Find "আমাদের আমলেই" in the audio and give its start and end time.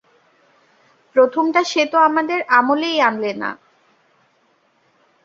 1.99-2.97